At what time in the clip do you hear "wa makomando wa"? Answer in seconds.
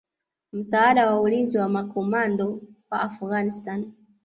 1.57-3.01